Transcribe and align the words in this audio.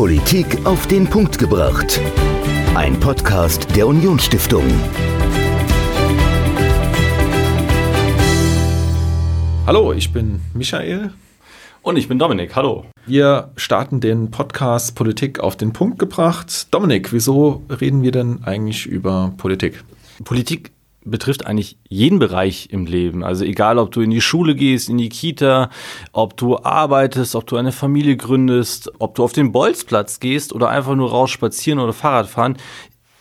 Politik 0.00 0.64
auf 0.64 0.86
den 0.86 1.06
Punkt 1.06 1.38
gebracht. 1.38 2.00
Ein 2.74 2.98
Podcast 2.98 3.76
der 3.76 3.86
Unionsstiftung. 3.86 4.64
Hallo, 9.66 9.92
ich 9.92 10.10
bin 10.10 10.40
Michael. 10.54 11.12
Und 11.82 11.98
ich 11.98 12.08
bin 12.08 12.18
Dominik. 12.18 12.56
Hallo. 12.56 12.86
Wir 13.04 13.50
starten 13.56 14.00
den 14.00 14.30
Podcast 14.30 14.94
Politik 14.94 15.38
auf 15.38 15.58
den 15.58 15.74
Punkt 15.74 15.98
gebracht. 15.98 16.72
Dominik, 16.72 17.12
wieso 17.12 17.62
reden 17.68 18.02
wir 18.02 18.10
denn 18.10 18.42
eigentlich 18.42 18.86
über 18.86 19.34
Politik? 19.36 19.84
Politik 20.24 20.72
betrifft 21.04 21.46
eigentlich 21.46 21.78
jeden 21.88 22.18
Bereich 22.18 22.68
im 22.70 22.86
Leben. 22.86 23.24
Also 23.24 23.44
egal, 23.44 23.78
ob 23.78 23.90
du 23.90 24.00
in 24.00 24.10
die 24.10 24.20
Schule 24.20 24.54
gehst, 24.54 24.88
in 24.88 24.98
die 24.98 25.08
Kita, 25.08 25.70
ob 26.12 26.36
du 26.36 26.58
arbeitest, 26.58 27.34
ob 27.34 27.46
du 27.46 27.56
eine 27.56 27.72
Familie 27.72 28.16
gründest, 28.16 28.90
ob 28.98 29.14
du 29.14 29.24
auf 29.24 29.32
den 29.32 29.52
Bolzplatz 29.52 30.20
gehst 30.20 30.52
oder 30.52 30.68
einfach 30.68 30.94
nur 30.94 31.10
raus 31.10 31.30
spazieren 31.30 31.78
oder 31.78 31.92
Fahrrad 31.92 32.28
fahren. 32.28 32.56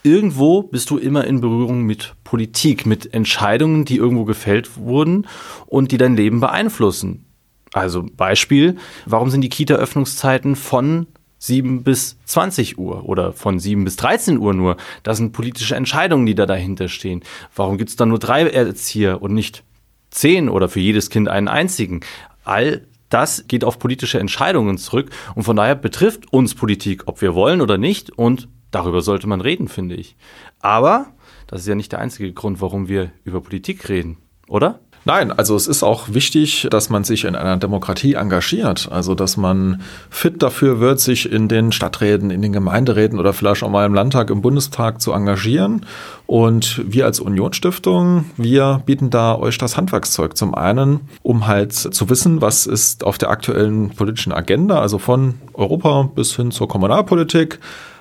Irgendwo 0.03 0.63
bist 0.63 0.89
du 0.89 0.97
immer 0.97 1.25
in 1.25 1.41
Berührung 1.41 1.83
mit 1.83 2.15
Politik, 2.23 2.85
mit 2.85 3.13
Entscheidungen, 3.13 3.85
die 3.85 3.97
irgendwo 3.97 4.25
gefällt 4.25 4.77
wurden 4.77 5.27
und 5.65 5.91
die 5.91 5.97
dein 5.97 6.15
Leben 6.15 6.39
beeinflussen. 6.39 7.25
Also 7.73 8.05
Beispiel, 8.15 8.77
warum 9.05 9.29
sind 9.29 9.41
die 9.41 9.49
Kita-Öffnungszeiten 9.49 10.55
von 10.55 11.07
7 11.39 11.83
bis 11.83 12.17
20 12.25 12.77
Uhr 12.77 13.05
oder 13.05 13.33
von 13.33 13.59
7 13.59 13.83
bis 13.83 13.95
13 13.95 14.37
Uhr 14.37 14.53
nur. 14.53 14.77
Das 15.03 15.17
sind 15.17 15.31
politische 15.31 15.75
Entscheidungen, 15.75 16.25
die 16.25 16.35
da 16.35 16.45
dahinter 16.45 16.87
stehen. 16.87 17.23
Warum 17.55 17.77
gibt 17.77 17.89
es 17.89 17.95
dann 17.95 18.09
nur 18.09 18.19
drei 18.19 18.47
Erzieher 18.47 19.21
und 19.21 19.33
nicht 19.33 19.63
zehn 20.11 20.49
oder 20.49 20.69
für 20.69 20.79
jedes 20.79 21.09
Kind 21.09 21.27
einen 21.27 21.47
einzigen? 21.47 22.01
All 22.43 22.85
das 23.09 23.45
geht 23.47 23.63
auf 23.63 23.79
politische 23.79 24.19
Entscheidungen 24.19 24.77
zurück 24.77 25.09
und 25.33 25.43
von 25.43 25.55
daher 25.55 25.75
betrifft 25.75 26.31
uns 26.31 26.53
Politik, 26.55 27.03
ob 27.07 27.21
wir 27.21 27.33
wollen 27.33 27.61
oder 27.61 27.77
nicht 27.77 28.11
und 28.11 28.47
darüber 28.71 29.01
sollte 29.01 29.27
man 29.27 29.41
reden, 29.41 29.67
finde 29.67 29.95
ich. 29.95 30.15
Aber 30.59 31.07
das 31.47 31.61
ist 31.61 31.67
ja 31.67 31.75
nicht 31.75 31.91
der 31.91 31.99
einzige 31.99 32.31
Grund, 32.33 32.61
warum 32.61 32.87
wir 32.87 33.11
über 33.23 33.41
Politik 33.41 33.89
reden, 33.89 34.17
oder? 34.47 34.79
Nein, 35.05 35.31
also 35.31 35.55
es 35.55 35.67
ist 35.67 35.81
auch 35.81 36.09
wichtig, 36.09 36.67
dass 36.69 36.89
man 36.89 37.03
sich 37.03 37.23
in 37.23 37.35
einer 37.35 37.57
Demokratie 37.57 38.15
engagiert. 38.15 38.89
Also 38.91 39.15
dass 39.15 39.37
man 39.37 39.81
fit 40.09 40.43
dafür 40.43 40.79
wird, 40.79 40.99
sich 40.99 41.31
in 41.31 41.47
den 41.47 41.71
Stadträten, 41.71 42.31
in 42.31 42.41
den 42.41 42.53
Gemeinderäten 42.53 43.17
oder 43.19 43.33
vielleicht 43.33 43.63
auch 43.63 43.69
mal 43.69 43.85
im 43.85 43.93
Landtag, 43.93 44.29
im 44.29 44.41
Bundestag 44.41 45.01
zu 45.01 45.13
engagieren. 45.13 45.85
Und 46.25 46.81
wir 46.85 47.05
als 47.05 47.19
Unionsstiftung, 47.19 48.25
wir 48.37 48.83
bieten 48.85 49.09
da 49.09 49.35
euch 49.35 49.57
das 49.57 49.77
Handwerkszeug. 49.77 50.35
Zum 50.35 50.53
einen, 50.53 51.01
um 51.23 51.47
halt 51.47 51.73
zu 51.73 52.09
wissen, 52.09 52.41
was 52.41 52.65
ist 52.65 53.03
auf 53.03 53.17
der 53.17 53.29
aktuellen 53.29 53.91
politischen 53.91 54.33
Agenda, 54.33 54.79
also 54.79 54.99
von 54.99 55.35
Europa 55.53 56.09
bis 56.13 56.35
hin 56.35 56.51
zur 56.51 56.67
Kommunalpolitik 56.67 57.59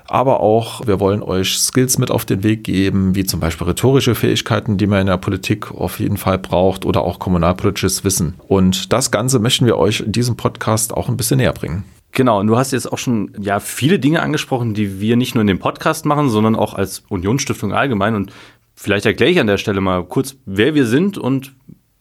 aber 0.08 0.40
auch 0.40 0.86
wir 0.86 1.00
wollen 1.00 1.22
euch 1.22 1.58
Skills 1.58 1.98
mit 1.98 2.10
auf 2.10 2.24
den 2.24 2.42
Weg 2.42 2.64
geben, 2.64 3.14
wie 3.14 3.24
zum 3.24 3.40
Beispiel 3.40 3.66
rhetorische 3.66 4.14
Fähigkeiten, 4.14 4.78
die 4.78 4.86
man 4.86 5.02
in 5.02 5.06
der 5.06 5.18
Politik 5.18 5.70
auf 5.70 6.00
jeden 6.00 6.16
Fall 6.16 6.38
braucht 6.38 6.84
oder 6.84 7.02
auch 7.02 7.18
kommunalpolitisches 7.18 8.04
Wissen. 8.04 8.34
Und 8.48 8.92
das 8.92 9.10
Ganze 9.10 9.38
möchten 9.38 9.66
wir 9.66 9.76
euch 9.76 10.00
in 10.00 10.12
diesem 10.12 10.36
Podcast 10.36 10.94
auch 10.94 11.08
ein 11.08 11.16
bisschen 11.16 11.36
näher 11.36 11.52
bringen. 11.52 11.84
Genau, 12.12 12.40
und 12.40 12.46
du 12.46 12.56
hast 12.56 12.72
jetzt 12.72 12.90
auch 12.90 12.98
schon 12.98 13.32
ja 13.38 13.60
viele 13.60 13.98
Dinge 13.98 14.22
angesprochen, 14.22 14.74
die 14.74 15.00
wir 15.00 15.16
nicht 15.16 15.34
nur 15.34 15.42
in 15.42 15.46
dem 15.46 15.58
Podcast 15.58 16.06
machen, 16.06 16.30
sondern 16.30 16.56
auch 16.56 16.74
als 16.74 17.04
Unionsstiftung 17.08 17.72
allgemein. 17.72 18.14
Und 18.14 18.32
vielleicht 18.74 19.06
erkläre 19.06 19.30
ich 19.30 19.40
an 19.40 19.46
der 19.46 19.58
Stelle 19.58 19.80
mal 19.80 20.04
kurz, 20.04 20.36
wer 20.46 20.74
wir 20.74 20.86
sind 20.86 21.18
und 21.18 21.54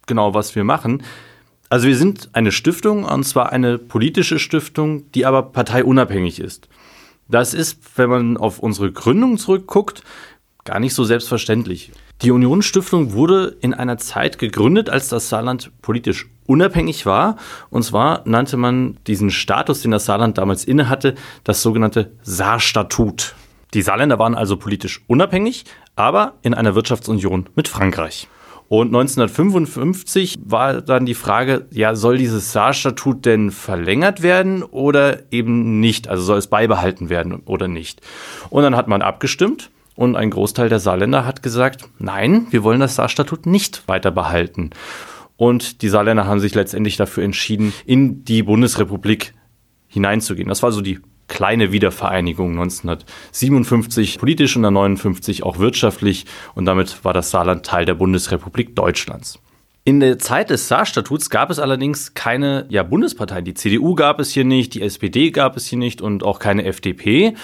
genau 0.06 0.34
was 0.34 0.56
wir 0.56 0.64
machen. 0.64 1.04
Also 1.70 1.88
wir 1.88 1.98
sind 1.98 2.30
eine 2.32 2.54
Stiftung, 2.54 3.04
und 3.04 3.26
zwar 3.26 3.52
eine 3.52 3.78
politische 3.78 4.40
Stiftung, 4.40 5.12
die 5.12 5.26
aber 5.26 5.44
parteiunabhängig 5.44 6.40
ist. 6.40 6.70
Das 7.30 7.54
ist, 7.54 7.80
wenn 7.98 8.10
man 8.10 8.38
auf 8.38 8.60
unsere 8.60 8.92
Gründung 8.92 9.38
zurückguckt, 9.38 10.04
gar 10.64 10.80
nicht 10.80 10.94
so 10.94 11.04
selbstverständlich. 11.04 11.92
Die 12.22 12.32
Unionsstiftung 12.32 13.14
wurde 13.14 13.56
in 13.62 13.74
einer 13.74 13.98
Zeit 13.98 14.40
gegründet, 14.40 14.90
als 14.90 15.08
das 15.10 15.30
Saarland 15.30 15.72
politisch 15.82 16.28
unabhängig 16.48 17.06
war. 17.06 17.36
Und 17.70 17.84
zwar 17.84 18.24
nannte 18.26 18.58
man 18.58 18.98
diesen 19.06 19.30
Status, 19.30 19.82
den 19.82 19.92
das 19.92 20.06
Saarland 20.06 20.38
damals 20.38 20.66
innehatte, 20.66 21.16
das 21.44 21.62
sogenannte 21.62 22.12
Saarstatut. 22.24 23.36
Die 23.74 23.82
Saarländer 23.82 24.18
waren 24.18 24.34
also 24.34 24.58
politisch 24.58 25.04
unabhängig, 25.08 25.66
aber 25.96 26.34
in 26.42 26.54
einer 26.54 26.74
Wirtschaftsunion 26.74 27.50
mit 27.56 27.68
Frankreich. 27.68 28.28
Und 28.70 28.88
1955 28.88 30.40
war 30.44 30.82
dann 30.82 31.06
die 31.06 31.14
Frage, 31.14 31.68
ja, 31.72 31.96
soll 31.96 32.18
dieses 32.18 32.52
Saarstatut 32.52 33.26
denn 33.26 33.52
verlängert 33.52 34.22
werden 34.22 34.64
oder 34.64 35.32
eben 35.32 35.80
nicht? 35.80 36.10
Also 36.10 36.24
soll 36.24 36.38
es 36.38 36.48
beibehalten 36.48 37.10
werden 37.10 37.42
oder 37.46 37.68
nicht? 37.70 38.02
Und 38.50 38.64
dann 38.64 38.76
hat 38.76 38.90
man 38.90 39.02
abgestimmt 39.02 39.70
und 39.96 40.16
ein 40.18 40.32
Großteil 40.32 40.68
der 40.68 40.80
Saarländer 40.80 41.26
hat 41.26 41.44
gesagt, 41.44 41.90
nein, 41.98 42.48
wir 42.50 42.64
wollen 42.64 42.82
das 42.82 42.96
Saarstatut 42.96 43.46
nicht 43.46 43.88
weiter 43.88 44.12
behalten. 44.12 44.72
Und 45.38 45.82
die 45.82 45.90
Saarländer 45.90 46.26
haben 46.26 46.40
sich 46.40 46.54
letztendlich 46.54 46.98
dafür 46.98 47.24
entschieden, 47.24 47.74
in 47.86 48.26
die 48.26 48.44
Bundesrepublik 48.44 49.34
hineinzugehen. 49.88 50.50
Das 50.50 50.62
war 50.62 50.72
so 50.72 50.82
die 50.82 51.00
kleine 51.28 51.72
Wiedervereinigung 51.72 52.52
1957 52.52 54.18
politisch 54.20 54.56
und 54.56 54.64
dann 54.64 54.74
59 54.74 55.44
auch 55.44 55.60
wirtschaftlich 55.60 56.26
und 56.56 56.66
damit 56.66 57.04
war 57.04 57.14
das 57.14 57.32
Saarland 57.32 57.66
Teil 57.66 57.86
der 57.86 57.96
Bundesrepublik 57.96 58.76
Deutschlands. 58.76 59.40
In 59.84 60.02
der 60.02 60.20
Zeit 60.20 60.50
des 60.50 60.68
Saarstatuts 60.68 61.30
gab 61.30 61.50
es 61.50 61.60
allerdings 61.60 62.14
keine 62.14 62.66
ja, 62.68 62.84
Bundesparteien. 62.84 63.46
Die 63.46 63.54
CDU 63.54 63.96
gab 63.96 64.20
es 64.20 64.32
hier 64.32 64.44
nicht, 64.44 64.74
die 64.74 64.82
SPD 64.82 65.32
gab 65.32 65.56
es 65.56 65.66
hier 65.66 65.80
nicht 65.80 66.02
und 66.02 66.24
auch 66.24 66.40
keine 66.40 66.66
FDP. 66.66 67.36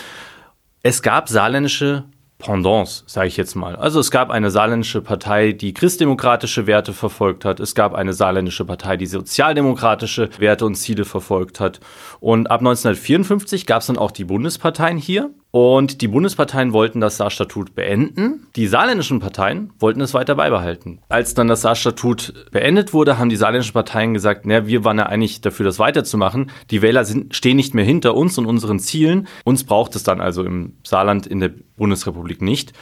Es 0.82 1.02
gab 1.02 1.30
saarländische 1.30 2.04
Pendants, 2.44 3.04
sage 3.08 3.28
ich 3.28 3.38
jetzt 3.38 3.56
mal. 3.56 3.76
Also 3.76 4.00
es 4.00 4.12
gab 4.12 4.30
eine 4.30 4.52
saarländische 4.52 5.02
Partei, 5.02 5.54
die 5.54 5.74
christdemokratische 5.74 6.68
Werte 6.68 6.94
verfolgt 6.94 7.46
hat. 7.46 7.60
Es 7.60 7.74
gab 7.74 7.94
eine 7.94 8.14
saarländische 8.14 8.66
Partei, 8.66 8.98
die 8.98 9.06
sozialdemokratische 9.06 10.30
Werte 10.40 10.66
und 10.66 10.76
Ziele 10.76 11.06
verfolgt 11.06 11.60
hat. 11.60 11.80
Und 12.20 12.52
ab 12.52 12.60
1954 12.60 13.66
gab 13.66 13.82
es 13.82 13.88
dann 13.88 13.98
auch 13.98 14.12
die 14.12 14.26
Bundesparteien 14.26 14.98
hier. 14.98 15.32
Und 15.56 16.02
die 16.02 16.08
Bundesparteien 16.08 16.74
wollten 16.74 17.00
das 17.00 17.18
Saarstatut 17.18 17.76
beenden. 17.76 18.48
Die 18.56 18.66
saarländischen 18.66 19.20
Parteien 19.20 19.72
wollten 19.78 20.02
es 20.02 20.16
weiter 20.16 20.34
beibehalten. 20.34 20.98
Als 21.10 21.36
dann 21.36 21.48
das 21.48 21.62
Saarstatut 21.62 22.50
beendet 22.50 22.92
wurde, 22.92 23.20
haben 23.20 23.30
die 23.30 23.36
saarländischen 23.36 23.74
Parteien 23.74 24.16
gesagt, 24.16 24.48
naja, 24.48 24.66
wir 24.66 24.84
waren 24.84 24.98
ja 24.98 25.06
eigentlich 25.06 25.42
dafür, 25.42 25.64
das 25.64 25.78
weiterzumachen. 25.78 26.50
Die 26.72 26.82
Wähler 26.82 27.06
sind, 27.06 27.36
stehen 27.36 27.56
nicht 27.56 27.76
mehr 27.76 27.86
hinter 27.86 28.16
uns 28.16 28.36
und 28.40 28.48
unseren 28.48 28.80
Zielen. 28.80 29.28
Uns 29.44 29.64
braucht 29.64 29.96
es 29.96 30.02
dann 30.02 30.22
also 30.22 30.44
im 30.44 30.78
Saarland 30.84 31.28
in 31.28 31.40
der 31.40 31.52
Bundesrepublik 31.78 32.42
nicht. 32.42 32.74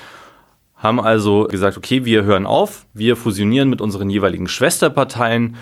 Haben 0.78 1.02
also 1.02 1.48
gesagt, 1.50 1.76
okay, 1.76 2.06
wir 2.06 2.24
hören 2.24 2.46
auf, 2.46 2.86
wir 2.94 3.18
fusionieren 3.18 3.70
mit 3.70 3.82
unseren 3.82 4.10
jeweiligen 4.10 4.48
Schwesterparteien 4.48 5.58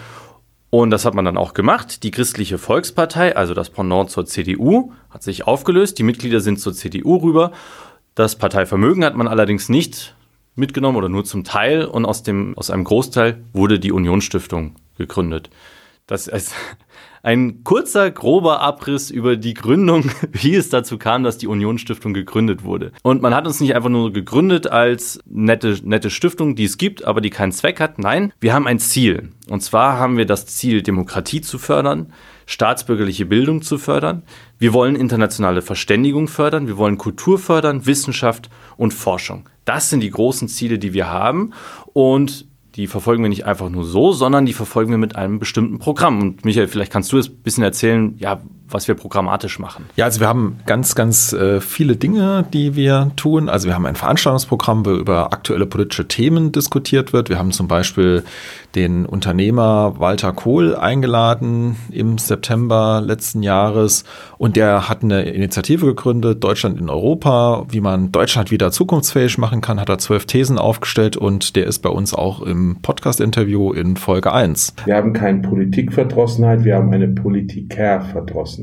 und 0.69 0.91
das 0.91 1.05
hat 1.05 1.15
man 1.15 1.25
dann 1.25 1.37
auch 1.37 1.53
gemacht. 1.53 2.03
Die 2.03 2.11
Christliche 2.11 2.57
Volkspartei, 2.57 3.35
also 3.35 3.53
das 3.53 3.69
Pendant 3.69 4.11
zur 4.11 4.25
CDU, 4.25 4.91
hat 5.09 5.23
sich 5.23 5.47
aufgelöst. 5.47 5.97
Die 5.97 6.03
Mitglieder 6.03 6.41
sind 6.41 6.59
zur 6.59 6.73
CDU 6.73 7.17
rüber. 7.17 7.51
Das 8.13 8.35
Parteivermögen 8.35 9.03
hat 9.03 9.15
man 9.15 9.27
allerdings 9.27 9.69
nicht 9.69 10.15
mitgenommen 10.55 10.97
oder 10.97 11.09
nur 11.09 11.25
zum 11.25 11.43
Teil. 11.43 11.85
Und 11.85 12.05
aus, 12.05 12.21
dem, 12.21 12.55
aus 12.55 12.69
einem 12.69 12.83
Großteil 12.83 13.41
wurde 13.53 13.79
die 13.79 13.91
Unionsstiftung 13.91 14.75
gegründet. 14.97 15.49
Das 16.09 16.25
ist 16.25 16.55
ein 17.23 17.63
kurzer, 17.63 18.09
grober 18.09 18.61
Abriss 18.61 19.11
über 19.11 19.37
die 19.37 19.53
Gründung, 19.53 20.09
wie 20.31 20.55
es 20.55 20.69
dazu 20.69 20.97
kam, 20.97 21.23
dass 21.23 21.37
die 21.37 21.45
Unionsstiftung 21.45 22.15
gegründet 22.15 22.63
wurde. 22.63 22.91
Und 23.03 23.21
man 23.21 23.35
hat 23.35 23.45
uns 23.45 23.59
nicht 23.59 23.75
einfach 23.75 23.91
nur 23.91 24.11
gegründet 24.11 24.65
als 24.65 25.19
nette, 25.25 25.77
nette 25.83 26.09
Stiftung, 26.09 26.55
die 26.55 26.63
es 26.63 26.79
gibt, 26.79 27.05
aber 27.05 27.21
die 27.21 27.29
keinen 27.29 27.51
Zweck 27.51 27.79
hat. 27.79 27.99
Nein, 27.99 28.33
wir 28.39 28.55
haben 28.55 28.65
ein 28.65 28.79
Ziel. 28.79 29.29
Und 29.49 29.61
zwar 29.61 29.99
haben 29.99 30.17
wir 30.17 30.25
das 30.25 30.47
Ziel, 30.47 30.81
Demokratie 30.81 31.41
zu 31.41 31.59
fördern, 31.59 32.11
staatsbürgerliche 32.47 33.27
Bildung 33.27 33.61
zu 33.61 33.77
fördern. 33.77 34.23
Wir 34.57 34.73
wollen 34.73 34.95
internationale 34.95 35.61
Verständigung 35.61 36.27
fördern. 36.27 36.65
Wir 36.65 36.77
wollen 36.77 36.97
Kultur 36.97 37.37
fördern, 37.37 37.85
Wissenschaft 37.85 38.49
und 38.77 38.95
Forschung. 38.95 39.47
Das 39.63 39.91
sind 39.91 39.99
die 39.99 40.09
großen 40.09 40.47
Ziele, 40.47 40.79
die 40.79 40.93
wir 40.93 41.07
haben. 41.11 41.53
Und 41.93 42.48
die 42.79 42.87
verfolgen 42.87 43.23
wir 43.23 43.29
nicht 43.29 43.45
einfach 43.45 43.69
nur 43.69 43.83
so, 43.83 44.13
sondern 44.13 44.45
die 44.45 44.53
verfolgen 44.53 44.91
wir 44.91 44.97
mit 44.97 45.17
einem 45.17 45.37
bestimmten 45.37 45.79
Programm. 45.79 46.21
Und 46.21 46.45
Michael, 46.45 46.69
vielleicht 46.69 46.93
kannst 46.93 47.11
du 47.11 47.17
es 47.17 47.27
ein 47.29 47.41
bisschen 47.43 47.63
erzählen, 47.65 48.15
ja, 48.17 48.41
was 48.69 48.87
wir 48.87 48.95
programmatisch 48.95 49.59
machen. 49.59 49.85
Ja, 49.95 50.05
also 50.05 50.19
wir 50.19 50.27
haben 50.27 50.59
ganz, 50.65 50.95
ganz 50.95 51.33
äh, 51.33 51.61
viele 51.61 51.95
Dinge, 51.95 52.45
die 52.53 52.75
wir 52.75 53.11
tun. 53.15 53.49
Also 53.49 53.67
wir 53.67 53.75
haben 53.75 53.85
ein 53.85 53.95
Veranstaltungsprogramm, 53.95 54.85
wo 54.85 54.91
über 54.91 55.33
aktuelle 55.33 55.65
politische 55.65 56.07
Themen 56.07 56.51
diskutiert 56.51 57.13
wird. 57.13 57.29
Wir 57.29 57.39
haben 57.39 57.51
zum 57.51 57.67
Beispiel 57.67 58.23
den 58.75 59.05
Unternehmer 59.05 59.95
Walter 59.97 60.31
Kohl 60.31 60.75
eingeladen 60.75 61.75
im 61.91 62.17
September 62.17 63.01
letzten 63.03 63.41
Jahres 63.41 64.03
und 64.37 64.55
der 64.55 64.87
hat 64.89 65.03
eine 65.03 65.23
Initiative 65.23 65.87
gegründet, 65.87 66.43
Deutschland 66.43 66.79
in 66.79 66.89
Europa, 66.89 67.65
wie 67.69 67.81
man 67.81 68.11
Deutschland 68.11 68.51
wieder 68.51 68.71
zukunftsfähig 68.71 69.37
machen 69.37 69.61
kann, 69.61 69.79
hat 69.79 69.89
er 69.89 69.97
zwölf 69.97 70.25
Thesen 70.25 70.59
aufgestellt 70.59 71.17
und 71.17 71.55
der 71.55 71.65
ist 71.65 71.79
bei 71.79 71.89
uns 71.89 72.13
auch 72.13 72.41
im 72.41 72.77
Podcast-Interview 72.81 73.73
in 73.73 73.97
Folge 73.97 74.31
1. 74.31 74.75
Wir 74.85 74.95
haben 74.95 75.13
keine 75.13 75.39
Politikverdrossenheit, 75.39 76.63
wir 76.63 76.75
haben 76.75 76.93
eine 76.93 77.07
Politikerverdrossenheit. 77.07 78.58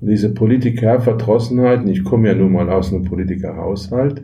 Und 0.00 0.08
diese 0.08 0.32
Politikerverdrossenheit, 0.32 1.80
und 1.80 1.88
ich 1.88 2.04
komme 2.04 2.28
ja 2.28 2.34
nun 2.34 2.52
mal 2.52 2.70
aus 2.70 2.92
einem 2.92 3.04
Politikerhaushalt, 3.04 4.22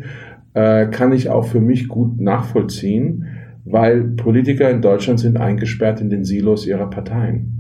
äh, 0.55 0.87
kann 0.87 1.13
ich 1.13 1.29
auch 1.29 1.47
für 1.47 1.61
mich 1.61 1.89
gut 1.89 2.21
nachvollziehen, 2.21 3.27
weil 3.65 4.05
Politiker 4.05 4.71
in 4.71 4.83
Deutschland 4.83 5.21
sind 5.21 5.37
eingesperrt 5.37 6.01
in 6.01 6.11
den 6.11 6.25
Silos 6.25 6.67
ihrer 6.67 6.89
Parteien. 6.91 7.55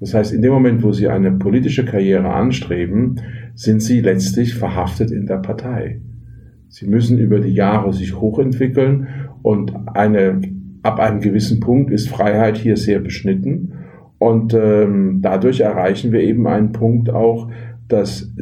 Das 0.00 0.14
heißt, 0.14 0.32
in 0.32 0.42
dem 0.42 0.52
Moment, 0.52 0.82
wo 0.82 0.92
sie 0.92 1.08
eine 1.08 1.30
politische 1.30 1.84
Karriere 1.84 2.34
anstreben, 2.34 3.20
sind 3.54 3.80
sie 3.80 4.00
letztlich 4.00 4.54
verhaftet 4.54 5.12
in 5.12 5.26
der 5.26 5.36
Partei. 5.36 6.00
Sie 6.68 6.88
müssen 6.88 7.18
über 7.18 7.38
die 7.38 7.52
Jahre 7.54 7.92
sich 7.92 8.18
hochentwickeln 8.18 9.06
und 9.42 9.72
eine, 9.94 10.40
ab 10.82 10.98
einem 10.98 11.20
gewissen 11.20 11.60
Punkt 11.60 11.90
ist 11.92 12.08
Freiheit 12.08 12.56
hier 12.56 12.76
sehr 12.76 12.98
beschnitten. 12.98 13.74
Und 14.22 14.54
ähm, 14.54 15.18
dadurch 15.20 15.58
erreichen 15.58 16.12
wir 16.12 16.20
eben 16.20 16.46
einen 16.46 16.70
Punkt 16.70 17.10
auch, 17.10 17.50
dass 17.88 18.32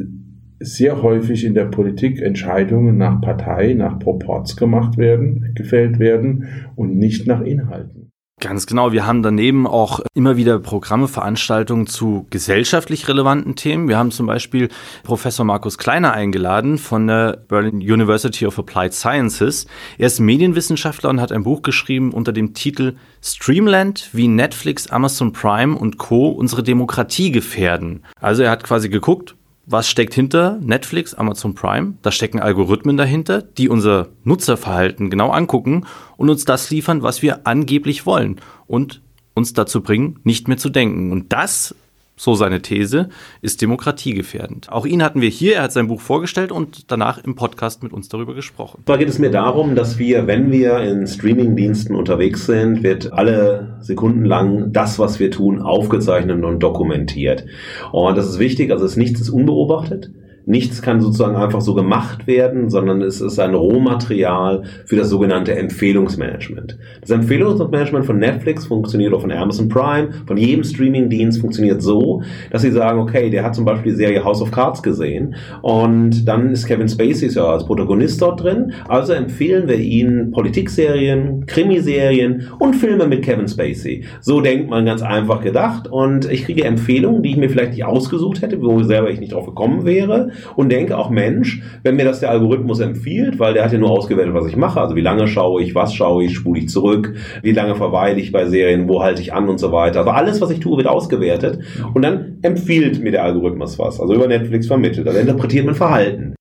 sehr 0.59 1.01
häufig 1.01 1.43
in 1.43 1.55
der 1.55 1.65
Politik 1.65 2.21
Entscheidungen 2.21 2.97
nach 2.97 3.19
Partei, 3.19 3.73
nach 3.73 3.97
Proports 3.97 4.55
gemacht 4.55 4.99
werden, 4.99 5.53
gefällt 5.55 5.97
werden 5.97 6.67
und 6.75 6.95
nicht 6.97 7.25
nach 7.25 7.41
Inhalten. 7.41 8.11
Ganz 8.41 8.65
genau. 8.65 8.91
Wir 8.91 9.05
haben 9.05 9.21
daneben 9.21 9.67
auch 9.67 9.99
immer 10.15 10.35
wieder 10.35 10.57
Programme, 10.57 11.07
Veranstaltungen 11.07 11.85
zu 11.85 12.25
gesellschaftlich 12.31 13.07
relevanten 13.07 13.55
Themen. 13.55 13.87
Wir 13.87 13.99
haben 13.99 14.09
zum 14.09 14.25
Beispiel 14.25 14.69
Professor 15.03 15.45
Markus 15.45 15.77
Kleiner 15.77 16.13
eingeladen 16.13 16.79
von 16.79 17.05
der 17.05 17.37
Berlin 17.47 17.75
University 17.75 18.47
of 18.47 18.57
Applied 18.57 18.95
Sciences. 18.95 19.67
Er 19.99 20.07
ist 20.07 20.19
Medienwissenschaftler 20.19 21.11
und 21.11 21.21
hat 21.21 21.31
ein 21.31 21.43
Buch 21.43 21.61
geschrieben 21.61 22.11
unter 22.11 22.33
dem 22.33 22.55
Titel 22.55 22.95
Streamland, 23.21 24.09
wie 24.11 24.27
Netflix, 24.27 24.87
Amazon 24.87 25.33
Prime 25.33 25.77
und 25.77 25.99
Co. 25.99 26.29
unsere 26.29 26.63
Demokratie 26.63 27.31
gefährden. 27.31 28.03
Also 28.19 28.41
er 28.41 28.49
hat 28.49 28.63
quasi 28.63 28.89
geguckt, 28.89 29.35
was 29.71 29.89
steckt 29.89 30.13
hinter 30.13 30.59
Netflix, 30.61 31.13
Amazon 31.13 31.55
Prime? 31.55 31.95
Da 32.01 32.11
stecken 32.11 32.39
Algorithmen 32.39 32.97
dahinter, 32.97 33.41
die 33.41 33.69
unser 33.69 34.09
Nutzerverhalten 34.23 35.09
genau 35.09 35.29
angucken 35.29 35.85
und 36.17 36.29
uns 36.29 36.45
das 36.45 36.69
liefern, 36.69 37.03
was 37.03 37.21
wir 37.21 37.47
angeblich 37.47 38.05
wollen 38.05 38.41
und 38.67 39.01
uns 39.33 39.53
dazu 39.53 39.81
bringen, 39.81 40.19
nicht 40.23 40.47
mehr 40.47 40.57
zu 40.57 40.69
denken. 40.69 41.11
Und 41.11 41.31
das 41.33 41.75
so 42.21 42.35
seine 42.35 42.61
These, 42.61 43.09
ist 43.41 43.63
demokratiegefährdend. 43.63 44.71
Auch 44.71 44.85
ihn 44.85 45.01
hatten 45.01 45.21
wir 45.21 45.29
hier, 45.29 45.55
er 45.55 45.63
hat 45.63 45.71
sein 45.71 45.87
Buch 45.87 46.01
vorgestellt 46.01 46.51
und 46.51 46.91
danach 46.91 47.17
im 47.23 47.33
Podcast 47.33 47.81
mit 47.81 47.93
uns 47.93 48.09
darüber 48.09 48.35
gesprochen. 48.35 48.83
Da 48.85 48.97
geht 48.97 49.09
es 49.09 49.17
mir 49.17 49.31
darum, 49.31 49.73
dass 49.73 49.97
wir, 49.97 50.27
wenn 50.27 50.51
wir 50.51 50.77
in 50.81 51.07
Streamingdiensten 51.07 51.95
unterwegs 51.95 52.45
sind, 52.45 52.83
wird 52.83 53.11
alle 53.11 53.77
Sekunden 53.79 54.23
lang 54.23 54.71
das, 54.71 54.99
was 54.99 55.19
wir 55.19 55.31
tun, 55.31 55.61
aufgezeichnet 55.61 56.43
und 56.43 56.59
dokumentiert. 56.59 57.45
Und 57.91 58.15
das 58.15 58.27
ist 58.27 58.37
wichtig, 58.37 58.71
also 58.71 58.85
es 58.85 58.91
ist 58.91 58.97
nichts 58.97 59.19
ist 59.19 59.29
unbeobachtet. 59.29 60.11
Nichts 60.45 60.81
kann 60.81 61.01
sozusagen 61.01 61.35
einfach 61.35 61.61
so 61.61 61.75
gemacht 61.75 62.25
werden, 62.25 62.69
sondern 62.69 63.01
es 63.01 63.21
ist 63.21 63.39
ein 63.39 63.53
Rohmaterial 63.53 64.63
für 64.85 64.95
das 64.95 65.09
sogenannte 65.09 65.55
Empfehlungsmanagement. 65.55 66.77
Das 67.01 67.11
Empfehlungsmanagement 67.11 68.05
von 68.05 68.17
Netflix 68.17 68.65
funktioniert 68.65 69.13
auch 69.13 69.21
von 69.21 69.31
Amazon 69.31 69.69
Prime, 69.69 70.09
von 70.25 70.37
jedem 70.37 70.63
Streamingdienst 70.63 71.39
funktioniert 71.39 71.81
so, 71.81 72.23
dass 72.49 72.63
sie 72.63 72.71
sagen, 72.71 72.99
okay, 72.99 73.29
der 73.29 73.43
hat 73.43 73.55
zum 73.55 73.65
Beispiel 73.65 73.91
die 73.91 73.97
Serie 73.97 74.23
House 74.23 74.41
of 74.41 74.51
Cards 74.51 74.81
gesehen 74.81 75.35
und 75.61 76.27
dann 76.27 76.51
ist 76.51 76.65
Kevin 76.65 76.89
Spacey 76.89 77.29
ja 77.29 77.45
als 77.45 77.65
Protagonist 77.65 78.21
dort 78.21 78.43
drin, 78.43 78.73
also 78.87 79.13
empfehlen 79.13 79.67
wir 79.67 79.77
ihnen 79.77 80.31
Politikserien, 80.31 81.45
Krimiserien 81.45 82.47
und 82.59 82.75
Filme 82.75 83.07
mit 83.07 83.23
Kevin 83.23 83.47
Spacey. 83.47 84.05
So 84.21 84.41
denkt 84.41 84.69
man 84.69 84.85
ganz 84.85 85.01
einfach 85.01 85.41
gedacht 85.41 85.87
und 85.87 86.29
ich 86.31 86.45
kriege 86.45 86.63
Empfehlungen, 86.63 87.21
die 87.21 87.31
ich 87.31 87.37
mir 87.37 87.49
vielleicht 87.49 87.71
nicht 87.71 87.85
ausgesucht 87.85 88.41
hätte, 88.41 88.61
wo 88.61 88.81
selber 88.83 89.09
ich 89.09 89.19
nicht 89.19 89.33
drauf 89.33 89.45
gekommen 89.45 89.85
wäre 89.85 90.30
und 90.55 90.71
denke 90.71 90.97
auch, 90.97 91.09
Mensch, 91.09 91.61
wenn 91.83 91.95
mir 91.95 92.05
das 92.05 92.19
der 92.19 92.31
Algorithmus 92.31 92.79
empfiehlt, 92.79 93.39
weil 93.39 93.53
der 93.53 93.63
hat 93.63 93.73
ja 93.73 93.79
nur 93.79 93.91
ausgewählt, 93.91 94.33
was 94.33 94.47
ich 94.47 94.55
mache, 94.55 94.79
also 94.79 94.95
wie 94.95 95.01
lange 95.01 95.27
schaue 95.27 95.61
ich, 95.61 95.75
was 95.75 95.93
schaue 95.93 96.23
ich, 96.23 96.35
spule 96.35 96.59
ich 96.59 96.69
zurück, 96.69 97.13
wie 97.41 97.51
lange 97.51 97.75
verweile 97.75 98.19
ich 98.19 98.31
bei 98.31 98.45
Serien, 98.45 98.87
wo 98.87 99.01
halte 99.01 99.21
ich 99.21 99.33
an 99.33 99.49
und 99.49 99.59
so 99.59 99.71
weiter. 99.71 99.99
Also 99.99 100.11
alles, 100.11 100.41
was 100.41 100.51
ich 100.51 100.59
tue, 100.59 100.77
wird 100.77 100.87
ausgewertet 100.87 101.59
und 101.93 102.01
dann 102.01 102.37
empfiehlt 102.41 103.01
mir 103.01 103.11
der 103.11 103.23
Algorithmus 103.23 103.77
was, 103.79 103.99
also 103.99 104.13
über 104.13 104.27
Netflix 104.27 104.67
vermittelt. 104.67 105.07
Also 105.07 105.19
interpretiert 105.19 105.65
mein 105.65 105.75
Verhalten. 105.75 106.35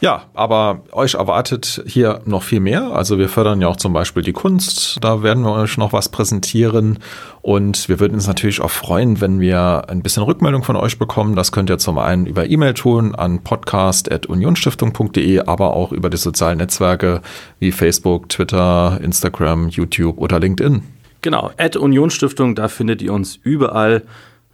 Ja, 0.00 0.24
aber 0.34 0.80
euch 0.92 1.14
erwartet 1.14 1.82
hier 1.86 2.20
noch 2.26 2.42
viel 2.42 2.60
mehr. 2.60 2.92
Also 2.92 3.18
wir 3.18 3.28
fördern 3.28 3.60
ja 3.60 3.68
auch 3.68 3.76
zum 3.76 3.92
Beispiel 3.92 4.22
die 4.22 4.32
Kunst. 4.32 4.98
Da 5.00 5.22
werden 5.22 5.44
wir 5.44 5.52
euch 5.52 5.78
noch 5.78 5.92
was 5.92 6.08
präsentieren. 6.10 6.98
Und 7.42 7.88
wir 7.88 8.00
würden 8.00 8.14
uns 8.14 8.26
natürlich 8.26 8.60
auch 8.60 8.70
freuen, 8.70 9.20
wenn 9.20 9.40
wir 9.40 9.84
ein 9.88 10.02
bisschen 10.02 10.22
Rückmeldung 10.22 10.62
von 10.62 10.76
euch 10.76 10.98
bekommen. 10.98 11.36
Das 11.36 11.52
könnt 11.52 11.70
ihr 11.70 11.78
zum 11.78 11.98
einen 11.98 12.26
über 12.26 12.46
E-Mail 12.46 12.74
tun 12.74 13.14
an 13.14 13.42
podcast.unionstiftung.de, 13.42 15.40
aber 15.40 15.74
auch 15.74 15.92
über 15.92 16.10
die 16.10 16.18
sozialen 16.18 16.58
Netzwerke 16.58 17.22
wie 17.58 17.72
Facebook, 17.72 18.28
Twitter, 18.28 18.98
Instagram, 19.02 19.68
YouTube 19.68 20.18
oder 20.18 20.38
LinkedIn. 20.38 20.82
Genau, 21.22 21.50
at 21.56 21.76
Unionsstiftung, 21.76 22.54
da 22.54 22.68
findet 22.68 23.00
ihr 23.00 23.14
uns 23.14 23.36
überall, 23.42 24.02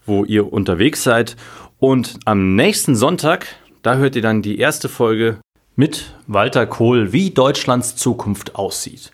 wo 0.06 0.24
ihr 0.24 0.52
unterwegs 0.52 1.02
seid. 1.02 1.34
Und 1.80 2.20
am 2.26 2.54
nächsten 2.54 2.94
Sonntag 2.94 3.46
da 3.82 3.96
hört 3.96 4.16
ihr 4.16 4.22
dann 4.22 4.42
die 4.42 4.58
erste 4.58 4.88
Folge 4.88 5.38
mit 5.76 6.14
Walter 6.26 6.66
Kohl, 6.66 7.12
wie 7.12 7.30
Deutschlands 7.30 7.96
Zukunft 7.96 8.54
aussieht. 8.56 9.12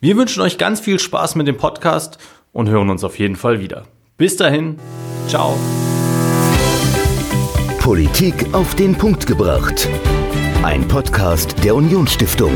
Wir 0.00 0.16
wünschen 0.16 0.42
euch 0.42 0.58
ganz 0.58 0.80
viel 0.80 0.98
Spaß 0.98 1.34
mit 1.34 1.46
dem 1.46 1.56
Podcast 1.56 2.18
und 2.52 2.68
hören 2.68 2.90
uns 2.90 3.04
auf 3.04 3.18
jeden 3.18 3.36
Fall 3.36 3.60
wieder. 3.60 3.84
Bis 4.16 4.36
dahin, 4.36 4.78
ciao. 5.26 5.58
Politik 7.80 8.52
auf 8.52 8.74
den 8.74 8.96
Punkt 8.96 9.26
gebracht. 9.26 9.88
Ein 10.62 10.86
Podcast 10.86 11.64
der 11.64 11.74
Unionsstiftung. 11.74 12.52